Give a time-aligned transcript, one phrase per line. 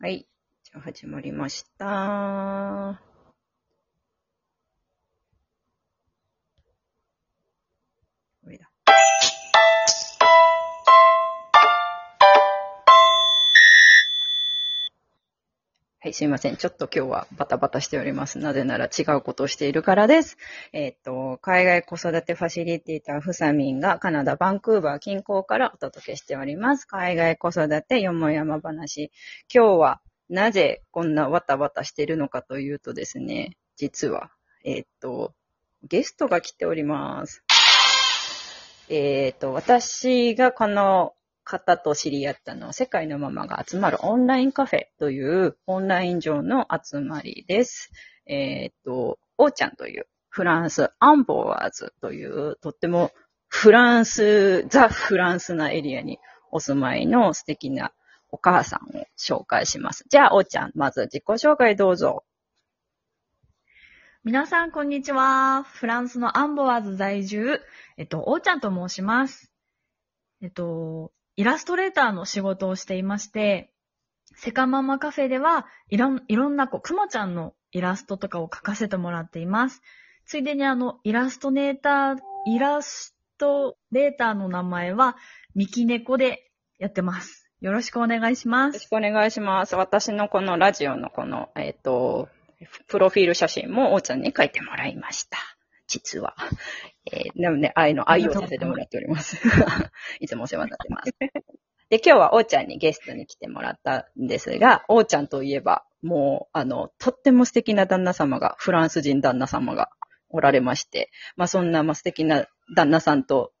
[0.00, 0.28] はい。
[0.62, 3.07] じゃあ始まりました。
[16.08, 16.56] はい、すいません。
[16.56, 18.38] ちょっと今日はバタバタしております。
[18.38, 20.38] なぜなら違うことをしているからです。
[20.72, 26.86] えっ、と、海外子育てファシリテーターフサミンがカナダ・バンクーバー近郊からお届けしております。
[26.86, 29.12] 海外子育てよもやま話。
[29.54, 30.00] 今日は
[30.30, 34.30] なぜこんなわたわたしてるのかというとですね、実は、
[34.64, 35.34] えっ、と、
[35.82, 37.44] ゲストが来ております。
[38.88, 41.12] えっ、と、私がこの
[41.48, 47.90] 方と知り合ったのは、世界のママが集まるオンラインカフェというオンライン上の集まりです。
[48.26, 53.12] えっ、と、おーちゃんというフランス、アンボワーズというとっても
[53.48, 56.18] フランス、ザ・フランスなエリアに
[56.52, 57.92] お住まいの素敵な
[58.30, 60.04] お母さんを紹介します。
[60.10, 62.24] じゃあ、おーちゃん、まず自己紹介どうぞ。
[64.22, 65.62] 皆さん、こんにちは。
[65.62, 67.62] フランスのアンボワーズ在住、
[67.96, 69.50] えっと、おーちゃんと申します。
[70.42, 73.70] えっと、イラストレーターの仕事をしていまして、
[74.34, 79.80] セカママカフェでは、いろん、いろんな、こう、くまちゃんのイラストとかを描かせてもらっています。
[80.26, 85.16] ついでにあの、イラストネーター、イラストレーターの名前は、
[85.54, 87.48] ミキネコでやってます。
[87.60, 88.88] よろしくお願いしますよろし。
[88.88, 89.76] くお願いします。
[89.76, 92.28] 私のこのラジオのこの、えっ、と、
[92.88, 95.38] プロフィール写真もおーちゃんに書いてもらいました。
[95.86, 96.34] 実は。
[97.12, 99.36] えー、でもね、愛の愛をさせてもらっております。
[100.20, 101.12] いつもお世話になってます。
[101.90, 109.90] で、今日はおーちゃんにゲストに来てもらったんですが、おーちゃんといえば、もう、あの、とっても素敵な旦那様が、フランス人旦那様が
[110.28, 113.52] おられまして、まあそんな、まあ素敵な旦那さんと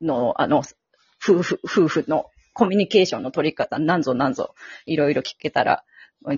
[0.00, 0.62] の、あの、
[1.20, 4.54] 夫婦、夫婦のコミュニケーションの取り方、なんぞなんぞ、
[4.86, 5.84] いろいろ聞けたら、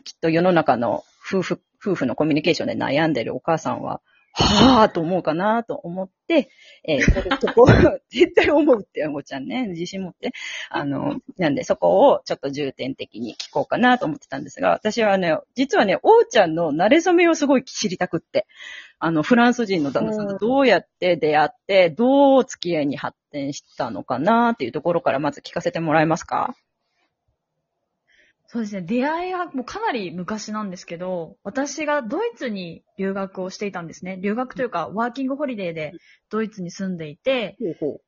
[0.03, 4.01] きっと世の中の夫婦、夫婦のコミュニケーションで悩んでるお母さんは、
[4.37, 6.51] はぁと思うかなと思って、
[6.87, 7.01] えー
[7.41, 7.67] そこ、
[8.11, 10.33] 絶対思うって、おちゃんね、 自信持って。
[10.71, 18.47] あの、なんでそこをちょっと重点的に聞こうかなと思ってたんですが、私はね、実はね、おーちゃんの慣れ初めをすごい知りたくって、
[18.99, 26.57] あの、フランス人の旦那さんとどうやって出会って、どう付き合いに発展したのかなっていうところからまず聞かせてもらえますか？
[28.55, 28.83] そうですね。
[28.83, 34.17] 出会いはもうかなり昔なんですけど、私がドイツに留学をしていたんですね。
[34.23, 35.95] 留学というか、ワーキングホリデーで
[36.31, 37.57] ドイツに住んでいて。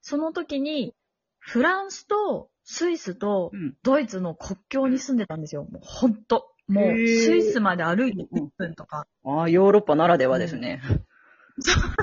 [0.03, 0.95] その時に、
[1.41, 3.75] フランスとスイスとうん。
[3.83, 5.65] ドイツの国境に住んでたんですよ。
[5.65, 6.53] もうほんと。
[6.69, 10.81] もう、スイスまで歩いて1分とかああ、ヨーロッパならではですね。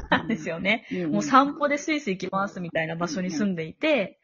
[0.10, 0.86] なんですよね。
[0.92, 4.20] うんもう散歩でスイス行きますみたいな場所に住んでいて、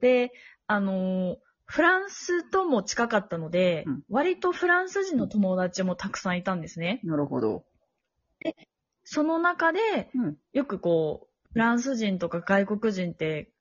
[0.00, 0.30] で、
[0.68, 7.00] あのーフランスとも近かったので、うん割とフランス人の友達もたくさんいたんですね。
[7.04, 7.64] なるほど。
[9.04, 10.36] その中で、うん。
[10.52, 13.52] よくこう、フランス人とか外国人って、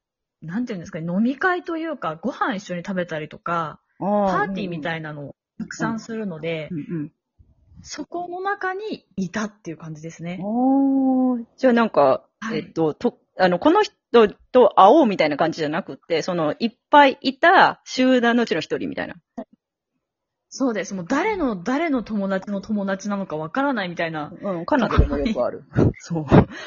[0.41, 7.11] なんていうんですかね、飲み会というか、ご飯一緒に食べたりとか、パパーティーみいたいなのをたくさんするので、うんうん。
[7.83, 10.39] そこの中にいたっていう感じですね。
[10.41, 19.15] おーじゃあなんか、はいえっと、と、あの、この人と会おうみたいな感じじゃなくて、その、いっぱいいた集団のうちの一人みたいな。
[20.51, 20.95] そうです。
[20.95, 24.33] もう誰の、誰の友達の友達なのかわからないみたいな。
[24.41, 25.63] うん、カナダでもよくある。
[25.99, 26.25] そう。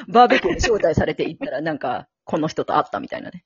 [0.08, 3.44] バーベキューで招待されて行ったら、なんか、この人と会ったみたいなね。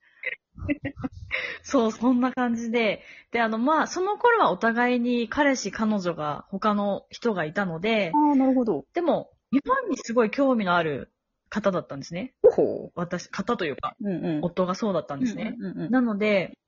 [1.63, 3.03] そう、そんな感じで。
[3.33, 8.85] で、あの、まあ、その頃はお互いに彼氏、彼女が、他の人がいたので、ああ、なるほど。
[8.93, 11.13] でも、日本にすごい興味のある
[11.57, 12.35] 方だったんですね。
[12.43, 14.09] ほ私、方というか、う。
[14.09, 14.45] うんうん。
[14.45, 15.55] 夫がそうだったんですね。
[15.59, 16.59] うんうんうんなので、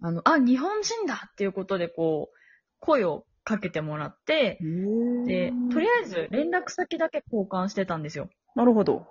[0.00, 2.36] あの、あ、日本人だっていうことで、こう、
[2.78, 5.24] 声をかけてもらって、うん。
[5.24, 8.28] で、とりあえず連絡先だけ交換してたんですよ。
[8.54, 9.06] なるほど。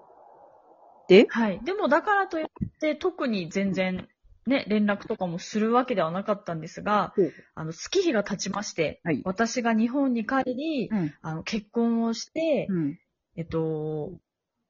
[1.08, 1.60] ではい。
[1.64, 2.46] でも、だからといっ
[2.80, 4.08] て、特に全然、
[4.48, 7.14] ね、連絡とかもするわけではなかったんですが、
[7.54, 9.22] あの、月日が経ちまして、はい。
[9.26, 11.14] 私が日本に帰り、うん。
[11.22, 13.00] あの、結婚をして、うん。
[13.36, 14.14] えっと、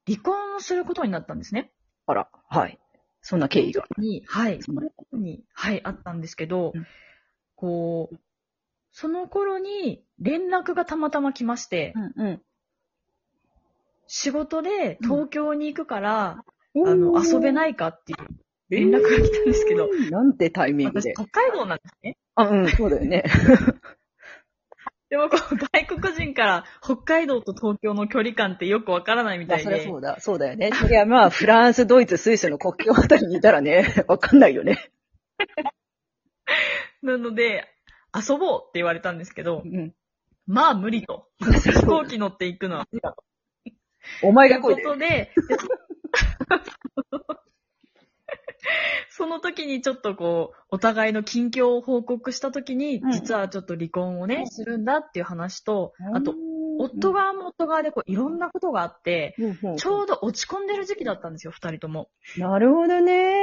[0.07, 1.71] 離婚をすることになったんですね。
[2.07, 2.79] あら、はい。
[3.21, 3.85] そんな経緯が。
[3.97, 4.61] に、はい。
[4.61, 4.81] そんな
[5.13, 6.85] に、はい、あったんですけど、うん
[7.61, 8.17] こう、
[8.91, 12.41] その頃に連絡がたまたま来まして、うんうん。
[14.07, 16.43] 仕事で東京に行くから、
[16.73, 18.27] うんあの、遊べないかっていう
[18.69, 21.13] 連絡が来たんですけど、なんてタイミング私、で。
[21.13, 22.17] 北海道なんですね。
[22.33, 23.23] あ、うん、そうだよね。
[25.11, 30.17] でもこう、外国人から北海道と東京の距離感ってよくわからないみたあ、いでそりゃそ、うだ。
[30.21, 30.71] そうだよね。
[30.73, 34.89] そりゃまあ、フランス、ドイツ、スイスの国境あたりにいたらね、 わかんないよね。
[37.03, 37.67] なので、
[38.15, 39.93] 遊ぼうって言われたんですけどう、ん。
[40.47, 41.27] まあ無理と。
[41.43, 43.21] 飛行機乗っていくのは無理だと。
[44.23, 44.91] お前というこ。
[44.93, 45.33] とで、
[49.09, 53.11] その時にちょっとこう、お互いの近況を報告した時に、うん。
[53.11, 56.35] 実はちょっと離婚をね、するんだっていう話と、あと、
[56.79, 62.09] 夫が、側も夫側でこういろんなことがあって、うんちょうど落ち込んでる時期だったんですよ、二人とも。
[62.37, 63.33] なるほどね。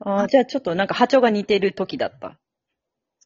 [0.00, 2.38] あーじゃあちょっとなんか波長が似てる時だった。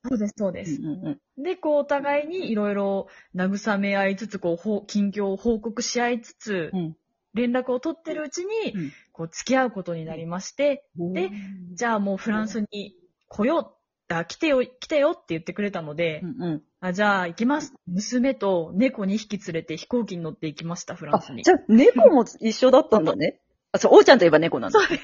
[0.08, 1.06] そうです、そうでうんうん
[1.36, 1.42] うん。
[1.42, 6.96] で、こう、お互いにいろいろ慰め合いつつ、こう、ほう近況を報告し合いつつ、うん
[7.34, 11.30] 連絡を取ってるうちに、うんこう、付き合うことになりまして、で、
[11.72, 12.96] じゃあもうフランスに
[13.28, 13.76] 来よ
[14.08, 16.62] う、あ、来てよ、来てよって言ってくれたので、うんうん。
[16.80, 17.74] あ、じゃあ行きます。
[17.86, 21.42] 娘と猫2匹連れて飛行機に乗って行きました、フラあンスに。
[21.42, 23.40] じゃあ猫も一緒だったんだね。
[23.72, 24.80] あ、そう、おーちゃんといえば猫なんだ。
[24.80, 24.88] そう。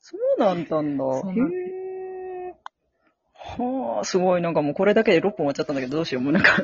[0.00, 1.04] そうなんだんだ。
[1.04, 1.67] そうなん
[3.58, 4.42] はあ、すごい。
[4.42, 6.22] なんかもうこれだけで6本終わっちゃったんだけど、どうしよう。
[6.22, 6.56] もうなんか。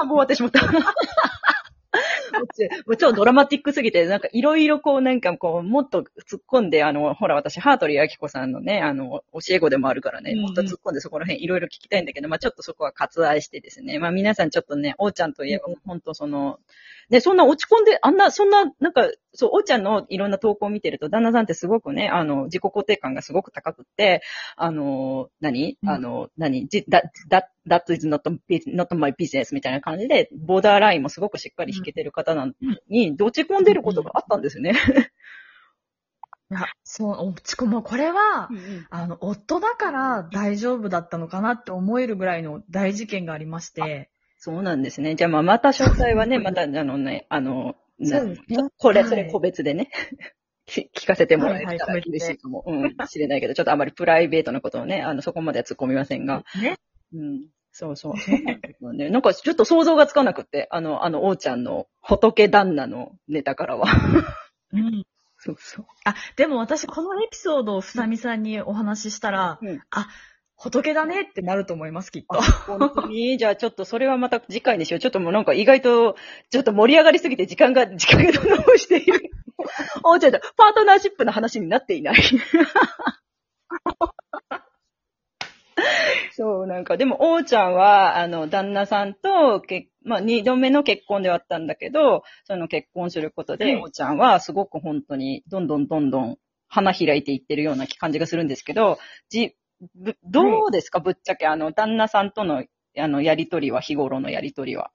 [0.00, 0.60] あ、もう終わってしまった。
[0.66, 2.44] も
[2.86, 16.58] う超ドラマティックすぎて、なんかいろいろこうなんかこう、もっと突っ込んで、あの、ほら私、ハートリーアキコさんのね、あの、教え子でもあるからね、もっと突っ込んでそこら辺いろいろ聞きたいんだけど、まあちょっとそこは割愛してですね、まあ皆さんちょっとね、おーちゃんといえば、本当その、
[17.12, 24.22] で、そんな落ち込んで、あんな、そんな、なんか、そう、おーちゃんのいろんな投稿を見てると、旦那さんってすごくね、あの、自己肯定感がすごく高くって、
[24.56, 25.90] あの、何、うん。
[25.90, 26.66] あの、何？
[26.68, 28.22] じ that, that, that is not,
[28.66, 32.54] not my business みたいな感じで、ボーダーラインもすごくしっかり引けてる方なの
[32.88, 34.72] に、落ち込んでることがあったんですよね。
[36.50, 37.82] いや、そう、落ち込む。
[37.82, 38.48] これは、
[38.88, 44.08] あの、夫だから大丈夫だったのかなって思えるぐらいの大事件がありまして、
[44.44, 45.14] そうなんですね。
[45.14, 49.88] じゃあ、まあ、また詳細はね、また、あのね、あの、なそうですねこれ、はいそれ個別でね、
[50.68, 52.64] 聞聞かせてもらえたらはいはい嬉しいかも。
[52.66, 56.42] うん、知れないけど、ちょっとあまりプライベートなことをね、あの、そこまでは突っ込みませんが。
[56.60, 56.76] ね。
[57.14, 57.46] うん。
[57.70, 58.14] そうそう。
[58.18, 58.32] そ
[58.90, 59.10] うね。
[59.10, 63.86] なんかちょっと想像がつかなくって、あの、あの、おーちゃんの仏旦那のネタからは。
[64.72, 65.04] うん。
[65.38, 65.86] そうそう。
[66.02, 70.08] あ、でも私このエピソードをふさみさんにお話ししたら、うんあ、
[70.62, 72.40] 仏だねってなると思います、きっと。
[72.40, 73.36] 本当に？
[73.38, 75.00] じゃあちょっとそれはまた次回にしよう。
[75.00, 76.16] ちょっともうなんか意外と、
[76.50, 79.30] ちょっと盛り上がりすぎて時間が、 時間がどんどんしている。
[80.04, 82.16] おーちゃんと、パートナーシップの話になっていない。
[86.32, 96.38] そう、なんか、でも、おーちゃんは、あの、旦那さんと、けまあ、二度目の結婚ではあったんだけど、その結婚することで、はいおーちゃんはすごく本当に、どんどんどんどん
[96.68, 98.98] 花開いていってるような感じがするんですけど、
[99.28, 99.56] じ、
[99.94, 102.64] ぶどうですか、ぶっちゃけ、あの、旦那さんとの、
[102.98, 104.90] あの、やりとりは、日頃のやりとりは。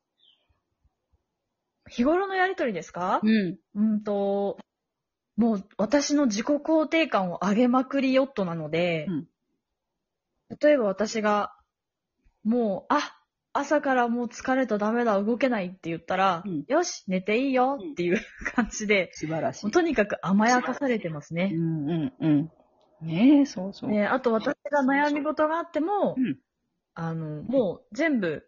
[1.90, 3.22] 日頃のやりとりですか？
[3.24, 3.58] うん。
[3.76, 4.58] うんと、
[5.38, 9.28] もう私の自己肯定感を上げまくりヨットなので、うん
[10.62, 11.52] 例えば私が、
[12.46, 13.14] もう、あ、
[13.52, 18.20] 朝からもう疲れたダメだ、動けないって言ったら、うんよし、寝ていいよっていう
[18.56, 19.72] 感じで、素晴らしい。
[19.72, 21.50] とにかく甘やかされてますうね。
[21.50, 22.52] んうんうん。
[23.02, 23.92] ねえ、そうそう。
[23.92, 26.38] ね、あと私が悩み事があっても、うん
[27.00, 28.44] あの、もう全部、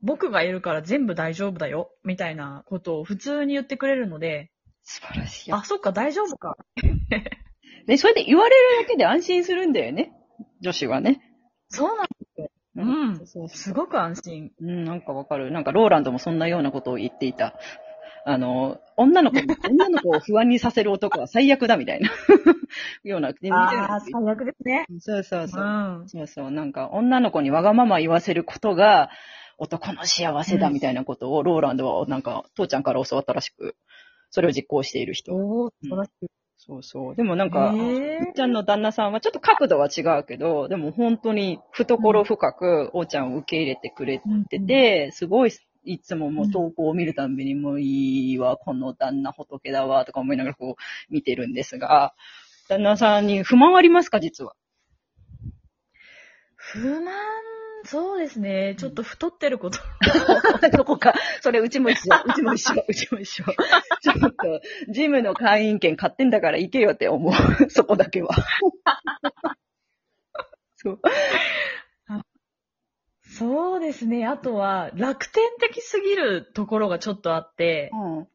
[0.00, 4.50] 僕がいるから全部大丈夫だよ、みたいなことを普通に言ってくれるので、
[4.82, 5.52] 素晴らしい。
[5.52, 6.56] あ、そっか、大丈夫か。
[7.86, 10.12] ね、それで言われるだけで安心するんだよね。
[10.60, 11.20] 女子はね。
[11.68, 12.06] そうなん
[12.74, 14.50] うんそうそうすごく安心。
[14.60, 15.50] うん、なんかわかる。
[15.50, 17.58] なんかローランドもそんなようなことを言っていた。
[18.24, 19.38] あの、女の子、
[19.68, 22.10] 女の子を不安にさせる男は最悪だみたいな。
[23.02, 24.86] ような、ああ、最悪ですね。
[25.00, 25.64] そうそうそうう。
[25.64, 26.08] ん。
[26.08, 26.50] そうそう。
[26.50, 29.10] なんか、女の子にわがまま言わせることが、
[29.58, 33.76] 男の幸せだみたいなことを、ローランドは、なんか、父ちゃんから教わったらしく、
[34.30, 35.34] それを実行している人。
[35.34, 36.26] おー、素晴らしい。
[36.64, 37.16] そうそう。
[37.16, 37.90] でもなんか、お
[38.30, 45.50] っちゃんの旦那さんはちょっと角度は違うけど、でも本当に懐深く、おーちゃんを受け入れてくれてて、すごい、
[45.84, 52.14] いつももう投稿を見るたんびにもういいわ、この旦那仏だわ、とか思いながらこう見てるんですが、
[52.68, 54.54] 旦那さんに不満はありますか、実は？
[56.56, 57.12] 不満、
[57.84, 58.76] そうですね。
[58.78, 59.80] ちょっと太ってること。
[60.76, 61.12] そこか。
[61.40, 62.14] それ、うちも一緒。
[62.24, 62.84] うちも一緒。
[62.86, 63.44] うちも一緒。
[63.44, 64.60] ちょっと、
[64.92, 67.32] ジムの会員権買ってんだから行けよって思う。
[67.70, 68.30] そこだけは。
[70.76, 71.00] そう。
[73.42, 74.26] そうですね。
[74.26, 78.28] あとは、楽天的すぎるところがちょっとあって、うん。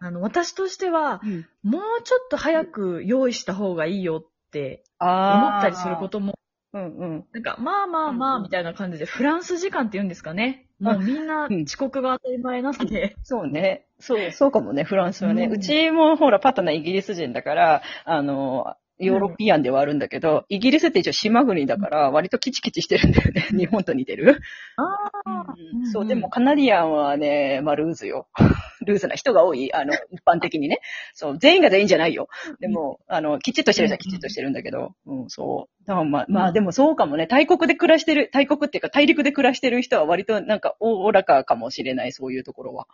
[0.00, 1.46] あの、私としては、うん。
[1.62, 6.34] もうちょっと早く用意した方がいいよって思あったりすることも、
[6.72, 7.24] うんうん。
[7.32, 10.66] なんか、まあまあまあ、みたいな感じで、フランス時間って言うんですかね。
[10.80, 13.86] もうみんなうん遅刻が当たり前なので、そうね。
[14.00, 15.44] そう、そうかもね、フランスはね。
[15.44, 23.48] うんうちもほら、パタナイギリス人だから、あの、ヨーロピアンではあるんだけど、イギリスって一応島国だから、割とキチキチしてるんだよね。
[23.50, 24.40] 日本と似てる。
[24.76, 25.42] あ
[25.74, 28.28] うんそう、でもカナディアンはね、まあルーズよ。
[28.86, 30.78] ルーズな人が多い、あの、一般的にね。
[31.14, 32.28] そう、全員が全員じゃないよ。
[32.60, 35.86] でも、あの、きちっとしてる人はきちっとしてるんだけど、うん、そう。
[35.86, 42.86] だからまあ、まあでもそうかもね、大国で暮らしてる、大国っていうか大陸で暮らしてる人は割となんかおおらかかもしれない、そういうところは。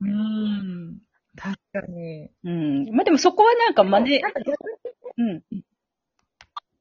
[0.00, 0.98] うん。
[1.36, 2.30] 確かに。
[2.44, 2.90] うん。
[2.90, 4.67] まあでもそこはなんか真似な、んか逆に
[5.18, 5.42] うん。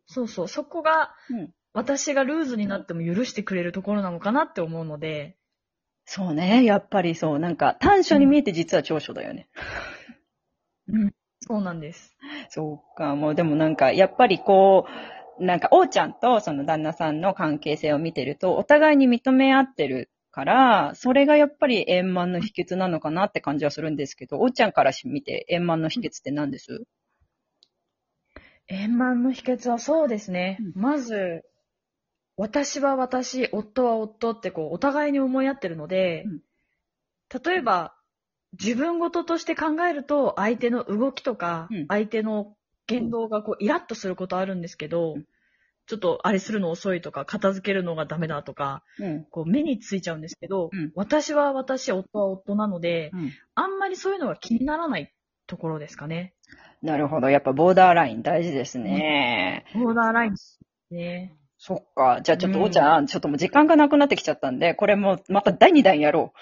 [0.05, 1.51] そうそう、そこが、うん。
[1.73, 5.37] 私がルーズになっても許してくれるところなのかなって思うので、
[6.05, 9.49] そうね、やっぱりそう、なんか短所に見えて実は長所だよね。
[10.87, 12.15] うん、そうなんです。
[12.49, 14.87] そうか、もうでもなんか、やっぱりこ
[15.39, 26.85] う、なんか、王ちゃんとその旦那さんの関係性を見てると、お互いに認め合ってるから、それがやっぱり円満の秘訣なのかなって感じはするんですけど、王ちゃんから見て円満の秘訣って何です？
[28.67, 30.57] 円満の秘訣はそうですね。
[30.75, 31.43] うんまず、
[32.39, 36.39] 私は私、夫は夫ってこう、お互いに思い合ってるので、うん
[37.43, 37.93] 例えば、
[38.57, 42.55] 自分事として考えると、相手の動きとか、うん相手の
[42.87, 45.25] 言動がこう、イラッとすることあるんですけど、うん
[45.87, 49.23] ちょっとあれするの遅いとか、片付けるのがダメだとか、うん。
[49.23, 53.31] こう目についちゃうんですけど、うん私は私、夫は夫なので、うん。
[53.55, 55.13] あんまりそういうのが気にならない
[55.47, 56.33] ところですかね。
[56.81, 57.29] なるほど。
[57.29, 59.65] やっぱボーダーライン大事ですね。
[59.73, 60.59] ボーダーラインです
[60.91, 61.35] ね。
[61.57, 62.21] そっか。
[62.21, 66.39] じゃあちょっと、うん王ちゃん、ちょっともう時間がなくなってきちゃったんで、これもまた第2弾やろう。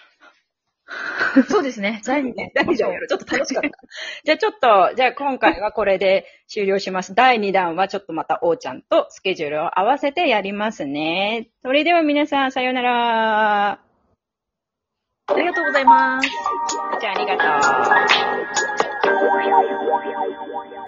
[1.49, 2.01] そうですね。
[2.05, 2.49] 第2弾。
[2.53, 3.07] 第2弾やろう。
[3.07, 3.69] ちょっと楽しかった。
[4.23, 7.15] じゃあちょっと、じゃあ今回はこれで終了します。
[7.15, 11.49] 第2弾はちょっとまた王ちゃんとスケジュールを合わせてやりますね。
[11.61, 13.79] それでは皆さん、さようなら。
[15.27, 16.29] ありがとうございます。
[16.99, 17.43] じゃあありがと
[19.81, 19.84] う。